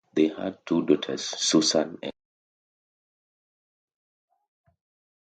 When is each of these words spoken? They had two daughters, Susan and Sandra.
They 0.15 0.29
had 0.29 0.65
two 0.65 0.81
daughters, 0.83 1.23
Susan 1.23 1.95
and 2.01 2.11
Sandra. 2.11 2.11